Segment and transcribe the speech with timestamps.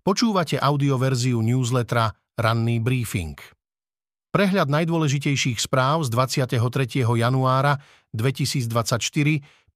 [0.00, 2.08] Počúvate audioverziu newslettera
[2.40, 3.36] Ranný briefing.
[4.32, 7.04] Prehľad najdôležitejších správ z 23.
[7.04, 7.76] januára
[8.16, 8.96] 2024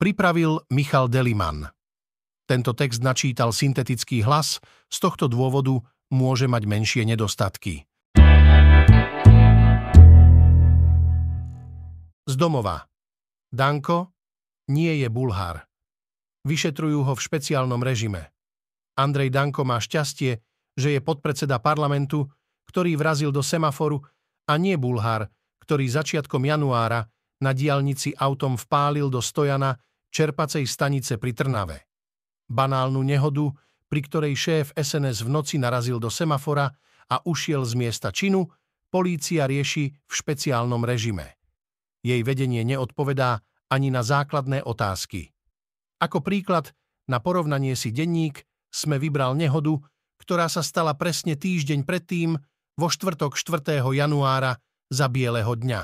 [0.00, 1.68] pripravil Michal Deliman.
[2.48, 5.76] Tento text načítal syntetický hlas, z tohto dôvodu
[6.08, 7.84] môže mať menšie nedostatky.
[12.24, 12.88] Z domova.
[13.52, 14.16] Danko
[14.72, 15.68] nie je Bulhár.
[16.48, 18.32] Vyšetrujú ho v špeciálnom režime.
[18.94, 20.38] Andrej Danko má šťastie,
[20.74, 22.26] že je podpredseda parlamentu,
[22.70, 24.02] ktorý vrazil do semaforu
[24.50, 25.30] a nie Bulhár,
[25.62, 27.06] ktorý začiatkom januára
[27.42, 29.78] na diálnici autom vpálil do stojana
[30.14, 31.90] čerpacej stanice pri Trnave.
[32.46, 33.50] Banálnu nehodu,
[33.88, 36.70] pri ktorej šéf SNS v noci narazil do semafora
[37.10, 38.46] a ušiel z miesta činu,
[38.90, 41.34] polícia rieši v špeciálnom režime.
[42.04, 45.32] Jej vedenie neodpovedá ani na základné otázky.
[45.98, 46.70] Ako príklad
[47.08, 48.44] na porovnanie si denník
[48.74, 49.78] sme vybral nehodu,
[50.18, 52.34] ktorá sa stala presne týždeň predtým,
[52.74, 53.78] vo štvrtok 4.
[53.94, 54.58] januára
[54.90, 55.82] za bieleho dňa.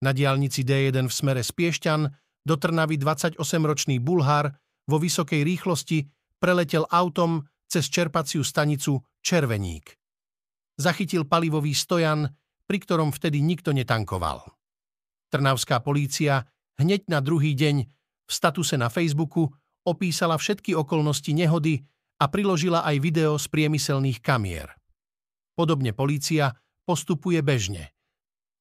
[0.00, 2.00] Na diálnici D1 v smere z Piešťan
[2.48, 4.56] do Trnavy 28-ročný Bulhár
[4.88, 6.08] vo vysokej rýchlosti
[6.40, 9.92] preletel autom cez čerpaciu stanicu Červeník.
[10.80, 12.24] Zachytil palivový stojan,
[12.64, 14.48] pri ktorom vtedy nikto netankoval.
[15.28, 16.46] Trnavská polícia
[16.80, 17.76] hneď na druhý deň
[18.24, 19.52] v statuse na Facebooku
[19.84, 21.84] opísala všetky okolnosti nehody
[22.18, 24.74] a priložila aj video z priemyselných kamier.
[25.54, 27.94] Podobne polícia postupuje bežne.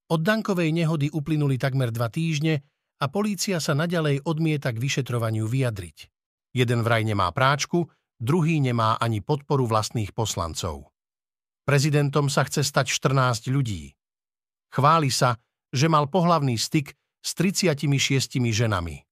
[0.08, 2.64] Od Dankovej nehody uplynuli takmer dva týždne
[2.98, 5.98] a polícia sa naďalej odmieta k vyšetrovaniu vyjadriť.
[6.56, 10.90] Jeden vraj nemá práčku, druhý nemá ani podporu vlastných poslancov.
[11.68, 13.94] Prezidentom sa chce stať 14 ľudí.
[14.72, 15.36] Chváli sa,
[15.70, 19.04] že mal pohlavný styk s 36 ženami.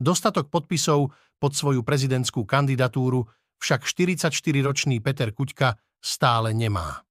[0.00, 3.28] Dostatok podpisov pod svoju prezidentskú kandidatúru
[3.62, 7.06] však 44-ročný Peter Kuťka stále nemá.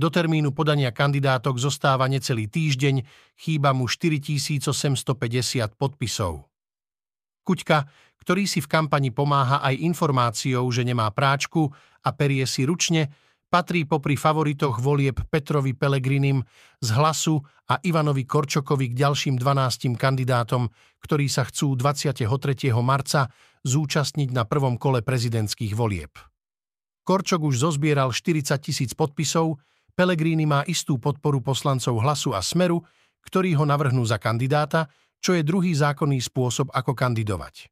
[0.00, 3.04] Do termínu podania kandidátok zostáva necelý týždeň,
[3.36, 4.72] chýba mu 4850
[5.76, 6.48] podpisov.
[7.44, 7.84] Kuťka,
[8.24, 11.68] ktorý si v kampani pomáha aj informáciou, že nemá práčku
[12.00, 13.12] a perie si ručne,
[13.52, 16.40] patrí popri favoritoch volieb Petrovi Pelegrinim
[16.80, 17.36] z Hlasu
[17.68, 20.70] a Ivanovi Korčokovi k ďalším 12 kandidátom,
[21.04, 22.24] ktorí sa chcú 23.
[22.80, 23.28] marca
[23.66, 26.12] zúčastniť na prvom kole prezidentských volieb.
[27.04, 29.58] Korčok už zozbieral 40 tisíc podpisov,
[29.98, 32.80] Pelegrini má istú podporu poslancov Hlasu a Smeru,
[33.26, 34.88] ktorí ho navrhnú za kandidáta,
[35.20, 37.68] čo je druhý zákonný spôsob, ako kandidovať.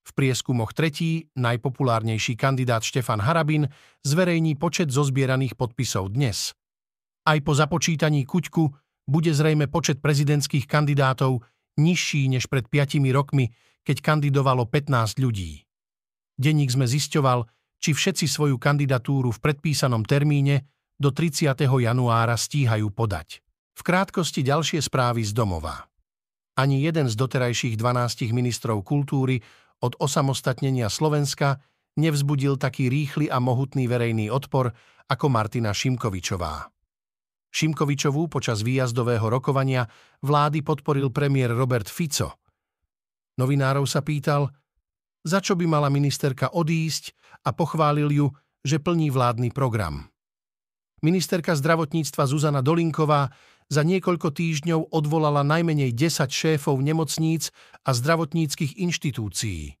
[0.00, 3.68] V prieskumoch tretí, najpopulárnejší kandidát Štefan Harabin
[4.00, 6.56] zverejní počet zozbieraných podpisov dnes.
[7.28, 8.72] Aj po započítaní Kuťku
[9.04, 11.44] bude zrejme počet prezidentských kandidátov
[11.76, 13.52] nižší než pred 5 rokmi,
[13.84, 15.64] keď kandidovalo 15 ľudí.
[16.40, 17.44] Denník sme zisťoval,
[17.80, 20.68] či všetci svoju kandidatúru v predpísanom termíne
[21.00, 21.56] do 30.
[21.64, 23.40] januára stíhajú podať.
[23.76, 25.88] V krátkosti ďalšie správy z domova.
[26.60, 29.40] Ani jeden z doterajších 12 ministrov kultúry
[29.80, 31.64] od osamostatnenia Slovenska
[31.96, 34.68] nevzbudil taký rýchly a mohutný verejný odpor
[35.08, 36.68] ako Martina Šimkovičová.
[37.50, 39.88] Šimkovičovú počas výjazdového rokovania
[40.22, 42.39] vlády podporil premiér Robert Fico,
[43.40, 44.52] Novinárov sa pýtal,
[45.24, 47.16] za čo by mala ministerka odísť
[47.48, 48.26] a pochválil ju,
[48.60, 50.12] že plní vládny program.
[51.00, 53.32] Ministerka zdravotníctva Zuzana Dolinková
[53.72, 57.48] za niekoľko týždňov odvolala najmenej 10 šéfov nemocníc
[57.88, 59.80] a zdravotníckých inštitúcií.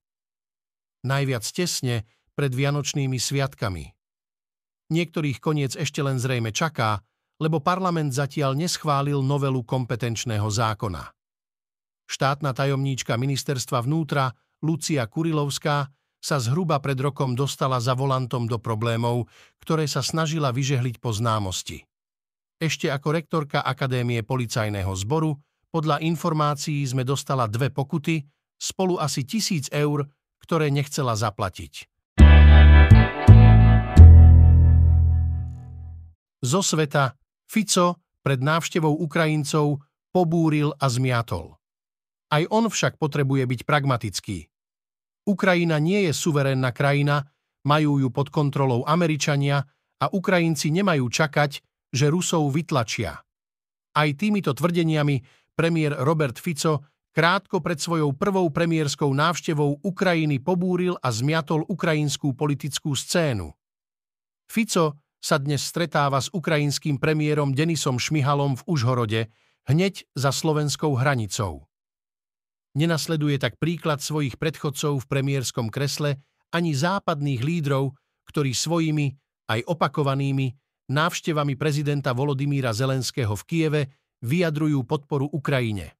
[1.04, 3.92] Najviac tesne pred Vianočnými sviatkami.
[4.90, 7.04] Niektorých koniec ešte len zrejme čaká,
[7.36, 11.19] lebo parlament zatiaľ neschválil novelu kompetenčného zákona.
[12.10, 14.34] Štátna tajomníčka ministerstva vnútra
[14.66, 15.86] Lucia Kurilovská
[16.18, 19.30] sa zhruba pred rokom dostala za volantom do problémov,
[19.62, 21.86] ktoré sa snažila vyžehliť po známosti.
[22.58, 25.38] Ešte ako rektorka Akadémie policajného zboru,
[25.70, 28.26] podľa informácií sme dostala dve pokuty,
[28.58, 30.02] spolu asi tisíc eur,
[30.42, 31.86] ktoré nechcela zaplatiť.
[36.42, 37.14] Zo sveta
[37.46, 39.78] Fico pred návštevou Ukrajincov
[40.10, 41.59] pobúril a zmiatol.
[42.30, 44.46] Aj on však potrebuje byť pragmatický.
[45.26, 47.26] Ukrajina nie je suverénna krajina,
[47.66, 49.66] majú ju pod kontrolou Američania
[50.00, 51.60] a Ukrajinci nemajú čakať,
[51.90, 53.20] že Rusov vytlačia.
[53.90, 55.20] Aj týmito tvrdeniami
[55.58, 62.94] premiér Robert Fico krátko pred svojou prvou premiérskou návštevou Ukrajiny pobúril a zmiatol ukrajinskú politickú
[62.94, 63.50] scénu.
[64.46, 69.20] Fico sa dnes stretáva s ukrajinským premiérom Denisom Šmihalom v Užhorode,
[69.68, 71.69] hneď za slovenskou hranicou.
[72.78, 76.22] Nenasleduje tak príklad svojich predchodcov v premiérskom kresle
[76.54, 77.94] ani západných lídrov,
[78.30, 79.10] ktorí svojimi,
[79.50, 80.54] aj opakovanými,
[80.90, 83.82] návštevami prezidenta Volodymíra Zelenského v Kieve
[84.22, 85.98] vyjadrujú podporu Ukrajine.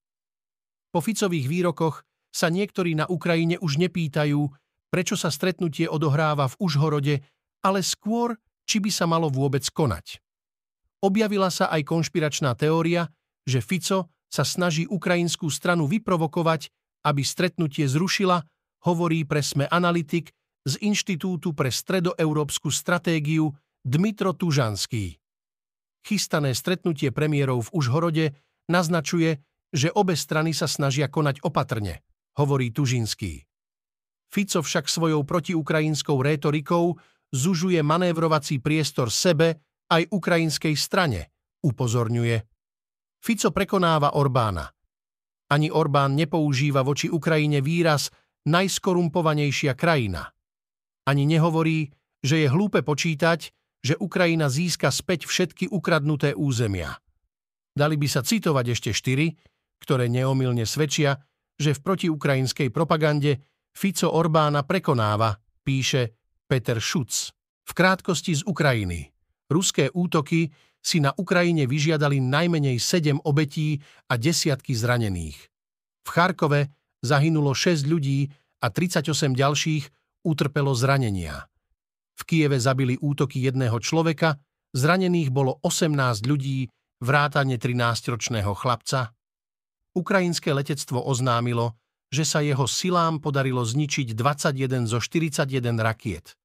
[0.90, 4.38] Po Ficových výrokoch sa niektorí na Ukrajine už nepýtajú,
[4.90, 7.14] prečo sa stretnutie odohráva v Užhorode,
[7.62, 10.22] ale skôr, či by sa malo vôbec konať.
[11.02, 13.10] Objavila sa aj konšpiračná teória,
[13.46, 16.70] že Fico sa snaží ukrajinskú stranu vyprovokovať,
[17.02, 18.46] aby stretnutie zrušila,
[18.86, 20.30] hovorí pre SME Analytik
[20.64, 25.18] z Inštitútu pre stredoeurópsku stratégiu Dmitro Tužanský.
[26.00, 28.26] Chystané stretnutie premiérov v Užhorode
[28.70, 29.42] naznačuje,
[29.74, 32.00] že obe strany sa snažia konať opatrne,
[32.40, 33.44] hovorí Tužinský.
[34.30, 36.94] Fico však svojou protiukrajinskou rétorikou
[37.34, 39.58] zužuje manévrovací priestor sebe
[39.90, 41.34] aj ukrajinskej strane,
[41.66, 42.46] upozorňuje.
[43.20, 44.64] Fico prekonáva Orbána.
[45.52, 48.08] Ani Orbán nepoužíva voči Ukrajine výraz
[48.48, 50.24] najskorumpovanejšia krajina.
[51.04, 51.92] Ani nehovorí,
[52.24, 56.96] že je hlúpe počítať, že Ukrajina získa späť všetky ukradnuté územia.
[57.76, 59.32] Dali by sa citovať ešte štyri,
[59.80, 61.16] ktoré neomilne svedčia,
[61.56, 63.40] že v protiukrajinskej propagande
[63.72, 66.16] Fico Orbána prekonáva, píše
[66.48, 67.32] Peter Šuc.
[67.64, 69.12] V krátkosti z Ukrajiny.
[69.50, 70.50] Ruské útoky
[70.80, 75.38] si na Ukrajine vyžiadali najmenej 7 obetí a desiatky zranených.
[76.04, 76.72] V Charkove
[77.04, 78.28] zahynulo 6 ľudí
[78.60, 79.84] a 38 ďalších
[80.24, 81.48] utrpelo zranenia.
[82.16, 84.36] V Kieve zabili útoky jedného človeka,
[84.76, 85.96] zranených bolo 18
[86.28, 86.68] ľudí,
[87.00, 89.16] vrátane 13-ročného chlapca.
[89.96, 91.80] Ukrajinské letectvo oznámilo,
[92.12, 95.48] že sa jeho silám podarilo zničiť 21 zo 41
[95.80, 96.39] rakiet.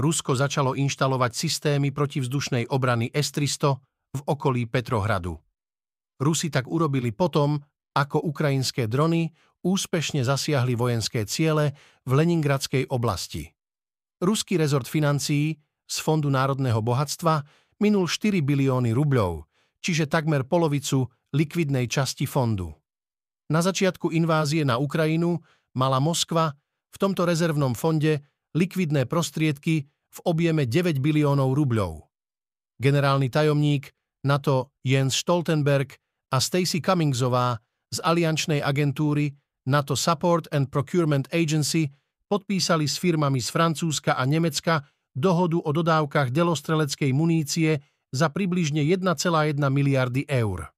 [0.00, 3.76] Rusko začalo inštalovať systémy protivzdušnej obrany S-300
[4.16, 5.36] v okolí Petrohradu.
[6.20, 7.60] Rusi tak urobili potom,
[7.92, 9.28] ako ukrajinské drony
[9.62, 11.76] úspešne zasiahli vojenské ciele
[12.08, 13.52] v Leningradskej oblasti.
[14.22, 17.42] Ruský rezort financií z Fondu národného bohatstva
[17.82, 19.44] minul 4 bilióny rubľov,
[19.82, 22.70] čiže takmer polovicu likvidnej časti fondu.
[23.50, 25.36] Na začiatku invázie na Ukrajinu
[25.76, 26.54] mala Moskva
[26.92, 32.04] v tomto rezervnom fonde likvidné prostriedky v objeme 9 biliónov rubľov.
[32.76, 33.92] Generálny tajomník
[34.28, 35.96] NATO Jens Stoltenberg
[36.32, 37.58] a Stacy Cummingsová
[37.92, 39.32] z aliančnej agentúry
[39.68, 41.88] NATO Support and Procurement Agency
[42.26, 44.80] podpísali s firmami z Francúzska a Nemecka
[45.12, 47.76] dohodu o dodávkach delostreleckej munície
[48.12, 50.72] za približne 1,1 miliardy eur.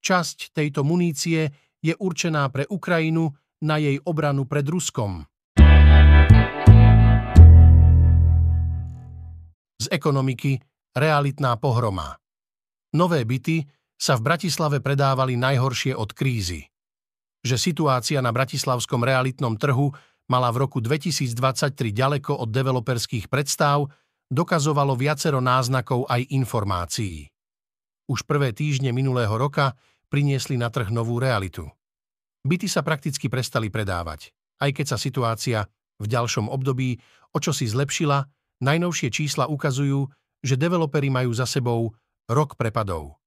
[0.00, 1.50] Časť tejto munície
[1.82, 5.29] je určená pre Ukrajinu na jej obranu pred Ruskom.
[9.80, 10.60] Z ekonomiky
[10.92, 12.20] realitná pohroma.
[12.92, 13.64] Nové byty
[13.96, 16.68] sa v Bratislave predávali najhoršie od krízy.
[17.40, 19.88] Že situácia na bratislavskom realitnom trhu
[20.28, 23.88] mala v roku 2023 ďaleko od developerských predstav,
[24.30, 27.26] dokazovalo viacero náznakov aj informácií.
[28.06, 29.74] Už prvé týždne minulého roka
[30.06, 31.66] priniesli na trh novú realitu.
[32.46, 34.30] Byty sa prakticky prestali predávať,
[34.62, 35.58] aj keď sa situácia
[36.00, 36.96] v ďalšom období
[37.34, 38.24] o čo si zlepšila,
[38.60, 40.08] najnovšie čísla ukazujú,
[40.40, 41.92] že developeri majú za sebou
[42.28, 43.20] rok prepadov.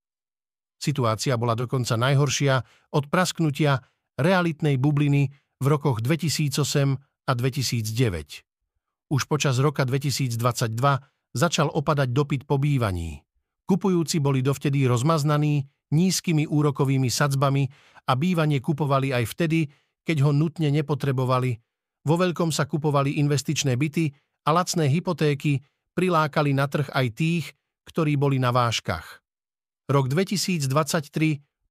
[0.82, 2.60] Situácia bola dokonca najhoršia
[2.92, 3.80] od prasknutia
[4.20, 5.32] realitnej bubliny
[5.62, 9.14] v rokoch 2008 a 2009.
[9.14, 10.36] Už počas roka 2022
[11.34, 13.24] začal opadať dopyt po bývaní.
[13.64, 15.64] Kupujúci boli dovtedy rozmaznaní
[15.94, 17.64] nízkymi úrokovými sadzbami
[18.10, 19.70] a bývanie kupovali aj vtedy,
[20.04, 21.56] keď ho nutne nepotrebovali.
[22.04, 24.12] Vo veľkom sa kupovali investičné byty
[24.44, 25.64] a lacné hypotéky
[25.96, 27.46] prilákali na trh aj tých,
[27.88, 29.24] ktorí boli na váškach.
[29.92, 30.68] Rok 2023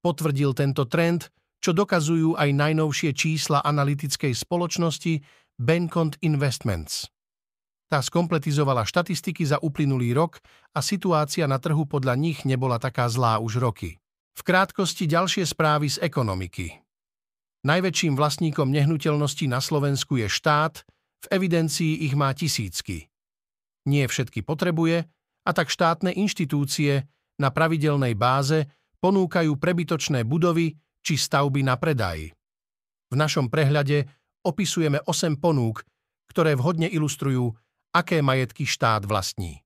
[0.05, 5.23] potvrdil tento trend, čo dokazujú aj najnovšie čísla analytickej spoločnosti
[5.57, 7.07] Bencont Investments.
[7.87, 10.41] Tá skompletizovala štatistiky za uplynulý rok
[10.73, 14.01] a situácia na trhu podľa nich nebola taká zlá už roky.
[14.33, 16.81] V krátkosti ďalšie správy z ekonomiky.
[17.63, 20.83] Najväčším vlastníkom nehnuteľností na Slovensku je štát,
[21.23, 23.07] v evidencii ich má tisícky.
[23.87, 25.07] Nie všetky potrebuje,
[25.43, 27.03] a tak štátne inštitúcie
[27.39, 28.71] na pravidelnej báze
[29.03, 32.31] ponúkajú prebytočné budovy či stavby na predaj.
[33.11, 34.07] V našom prehľade
[34.47, 35.83] opisujeme 8 ponúk,
[36.31, 37.51] ktoré vhodne ilustrujú,
[37.93, 39.61] aké majetky štát vlastní.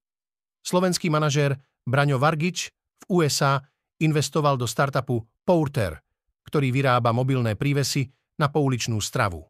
[0.64, 2.72] Slovenský manažér Braňo Vargič
[3.06, 3.62] v USA
[4.02, 6.00] investoval do startupu Porter,
[6.48, 8.10] ktorý vyrába mobilné prívesy
[8.40, 9.46] na pouličnú stravu.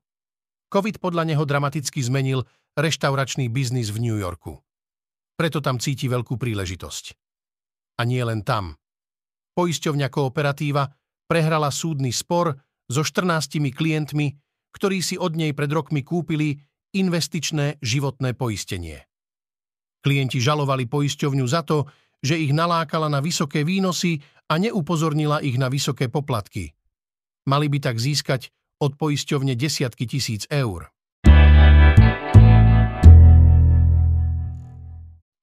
[0.73, 2.42] COVID podľa neho dramaticky zmenil
[2.75, 4.58] reštauračný biznis v New Yorku.
[5.37, 7.04] Preto tam cíti veľkú príležitosť.
[7.96, 8.76] A nie len tam.
[9.56, 10.85] Poisťovňa Kooperatíva
[11.25, 12.52] prehrala súdny spor
[12.87, 14.37] so 14 klientmi,
[14.76, 16.61] ktorí si od nej pred rokmi kúpili
[16.92, 19.04] investičné životné poistenie.
[20.04, 21.88] Klienti žalovali poisťovňu za to,
[22.20, 26.73] že ich nalákala na vysoké výnosy a neupozornila ich na vysoké poplatky.
[27.49, 30.92] Mali by tak získať od poisťovne desiatky tisíc eur.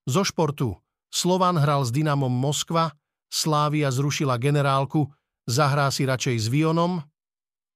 [0.04, 0.76] Zo športu.
[1.14, 2.92] Slovan hral s Dynamom Moskva,
[3.30, 5.10] Slávia zrušila generálku,
[5.46, 7.02] zahrá si radšej s Vionom.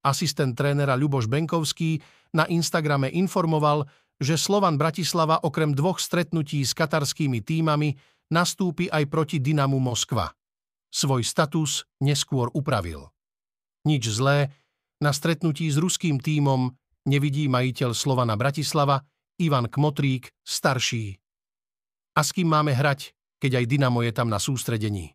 [0.06, 2.02] Asistent trénera Ľuboš Benkovský
[2.34, 3.86] na Instagrame informoval,
[4.18, 7.94] že Slovan Bratislava okrem dvoch stretnutí s katarskými týmami
[8.34, 10.34] nastúpi aj proti Dynamu Moskva.
[10.90, 13.10] Svoj status neskôr upravil.
[13.86, 14.50] Nič zlé,
[15.02, 16.74] na stretnutí s ruským tímom
[17.08, 19.02] nevidí majiteľ Slovana Bratislava
[19.38, 21.14] Ivan Kmotrík, starší.
[22.18, 25.14] A s kým máme hrať, keď aj Dynamo je tam na sústredení?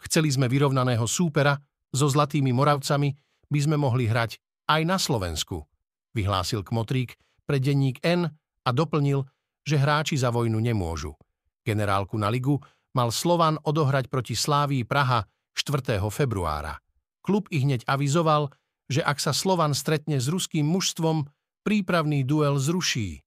[0.00, 1.58] Chceli sme vyrovnaného súpera,
[1.90, 3.10] so Zlatými Moravcami
[3.50, 4.38] by sme mohli hrať
[4.70, 5.66] aj na Slovensku,
[6.14, 8.30] vyhlásil Kmotrík, pre denník N
[8.62, 9.26] a doplnil,
[9.66, 11.18] že hráči za vojnu nemôžu.
[11.66, 12.62] Generálku na ligu
[12.94, 15.26] mal Slovan odohrať proti Slávii Praha
[15.58, 15.98] 4.
[16.14, 16.78] februára.
[17.20, 18.54] Klub ich hneď avizoval,
[18.90, 21.30] že ak sa Slovan stretne s ruským mužstvom,
[21.62, 23.22] prípravný duel zruší.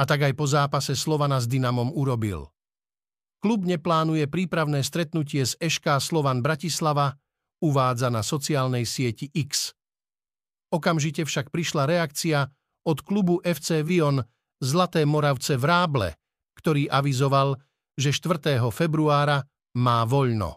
[0.00, 2.48] A tak aj po zápase Slovana s Dynamom urobil.
[3.44, 7.20] Klub neplánuje prípravné stretnutie s Ešká Slovan Bratislava,
[7.60, 9.76] uvádza na sociálnej sieti X.
[10.72, 12.48] Okamžite však prišla reakcia
[12.88, 14.24] od klubu FC Vion
[14.64, 16.08] Zlaté Moravce v Ráble,
[16.56, 17.60] ktorý avizoval,
[17.96, 18.60] že 4.
[18.72, 19.44] februára
[19.76, 20.56] má voľno.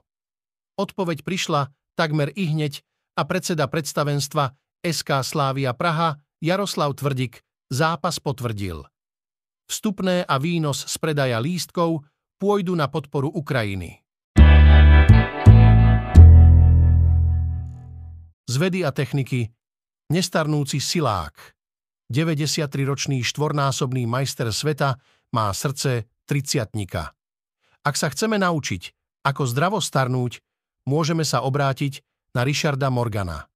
[0.79, 1.67] Odpoveď prišla
[1.99, 2.79] takmer i hneď
[3.19, 8.87] a predseda predstavenstva SK Slávia Praha Jaroslav Tvrdik zápas potvrdil.
[9.67, 12.07] Vstupné a výnos z predaja lístkov
[12.39, 13.99] pôjdu na podporu Ukrajiny.
[18.47, 19.51] Z vedy a techniky
[20.09, 21.35] nestarnúci silák
[22.07, 24.95] 93-ročný štvornásobný majster sveta
[25.35, 27.13] má srdce triciatnika.
[27.83, 28.95] Ak sa chceme naučiť,
[29.27, 30.41] ako zdravo starnúť,
[30.89, 32.01] môžeme sa obrátiť
[32.35, 33.49] na Richarda Morgana.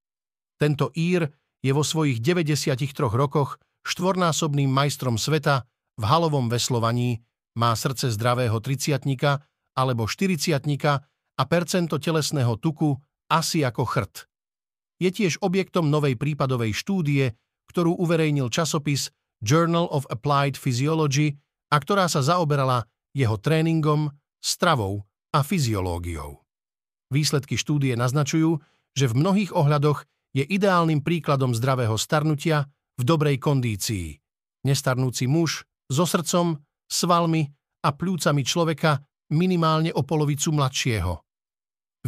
[0.58, 1.28] Tento Ír
[1.64, 2.80] je vo svojich 93
[3.12, 5.68] rokoch štvornásobným majstrom sveta
[6.00, 7.22] v halovom veslovaní,
[7.60, 9.44] má srdce zdravého triciatnika
[9.78, 10.92] alebo štyriciatnika
[11.38, 12.98] a percento telesného tuku
[13.30, 14.16] asi ako chrt.
[15.02, 17.34] Je tiež objektom novej prípadovej štúdie,
[17.70, 19.10] ktorú uverejnil časopis
[19.42, 21.36] Journal of Applied Physiology
[21.74, 26.43] a ktorá sa zaoberala jeho tréningom, stravou a fyziológiou.
[27.14, 28.58] Výsledky štúdie naznačujú,
[28.98, 30.02] že v mnohých ohľadoch
[30.34, 32.66] je ideálnym príkladom zdravého starnutia
[32.98, 34.18] v dobrej kondícii.
[34.66, 36.58] Nestarnúci muž so srdcom,
[36.90, 37.46] svalmi
[37.86, 38.98] a plúcami človeka
[39.30, 41.14] minimálne o polovicu mladšieho.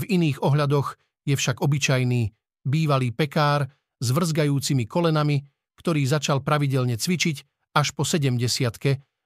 [0.01, 0.97] V iných ohľadoch
[1.29, 2.33] je však obyčajný,
[2.65, 3.69] bývalý pekár
[4.01, 5.45] s vrzgajúcimi kolenami,
[5.77, 7.38] ktorý začal pravidelne cvičiť
[7.77, 8.41] až po 70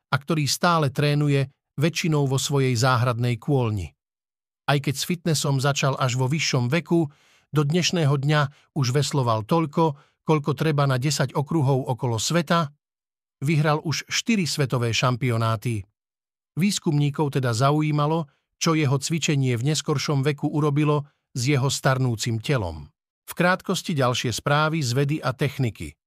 [0.10, 1.48] a ktorý stále trénuje
[1.80, 3.96] väčšinou vo svojej záhradnej kôlni.
[4.70, 7.10] Aj keď s fitnessom začal až vo vyššom veku,
[7.50, 8.42] do dnešného dňa
[8.78, 12.70] už vesloval toľko, koľko treba na 10 okruhov okolo sveta,
[13.42, 15.82] vyhral už 4 svetové šampionáty.
[16.54, 18.30] Výskumníkov teda zaujímalo,
[18.62, 22.94] čo jeho cvičenie v neskoršom veku urobilo s jeho starnúcim telom.
[23.26, 25.98] V krátkosti ďalšie správy z vedy a techniky.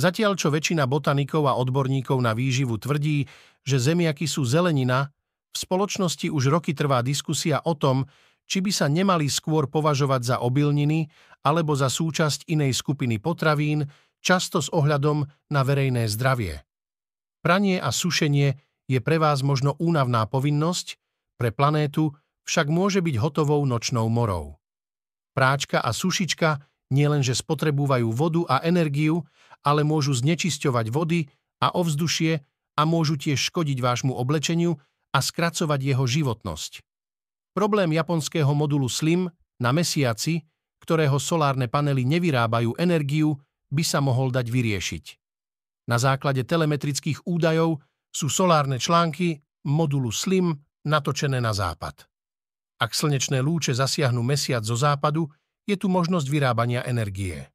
[0.00, 3.28] Zatiaľ, čo väčšina botanikov a odborníkov na výživu tvrdí,
[3.60, 5.12] že zemiaky sú zelenina,
[5.54, 8.10] v spoločnosti už roky trvá diskusia o tom,
[8.44, 11.08] či by sa nemali skôr považovať za obilniny
[11.46, 13.86] alebo za súčasť inej skupiny potravín,
[14.20, 16.66] často s ohľadom na verejné zdravie.
[17.44, 18.56] Pranie a sušenie
[18.88, 21.00] je pre vás možno únavná povinnosť,
[21.36, 22.12] pre planétu
[22.44, 24.60] však môže byť hotovou nočnou morou.
[25.32, 26.60] Práčka a sušička
[26.92, 29.24] nielenže spotrebúvajú vodu a energiu,
[29.64, 31.32] ale môžu znečisťovať vody
[31.64, 32.44] a ovzdušie
[32.76, 34.76] a môžu tiež škodiť vášmu oblečeniu
[35.14, 36.82] a skracovať jeho životnosť.
[37.54, 39.30] Problém japonského modulu SLIM
[39.62, 40.42] na mesiaci,
[40.82, 43.38] ktorého solárne panely nevyrábajú energiu,
[43.70, 45.04] by sa mohol dať vyriešiť.
[45.86, 47.78] Na základe telemetrických údajov
[48.10, 49.38] sú solárne články
[49.70, 50.50] modulu SLIM
[50.84, 52.10] natočené na západ.
[52.82, 55.30] Ak slnečné lúče zasiahnu mesiac zo západu,
[55.64, 57.48] je tu možnosť vyrábania energie.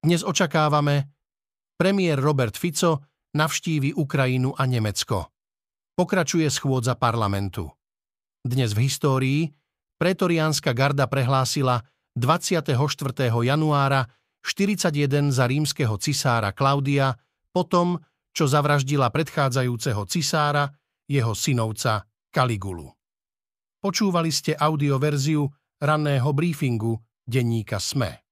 [0.00, 1.12] Dnes očakávame,
[1.76, 5.30] premiér Robert Fico navštívi Ukrajinu a Nemecko.
[5.94, 7.70] Pokračuje schôdza parlamentu.
[8.40, 9.40] Dnes v histórii
[10.00, 11.84] pretoriánska garda prehlásila
[12.16, 12.72] 24.
[13.44, 14.08] januára
[14.40, 17.12] 41 za rímskeho cisára Klaudia
[17.52, 18.00] potom,
[18.32, 20.72] čo zavraždila predchádzajúceho cisára,
[21.04, 22.88] jeho synovca Kaligulu.
[23.82, 25.44] Počúvali ste audioverziu
[25.82, 26.96] ranného briefingu
[27.26, 28.29] denníka SME.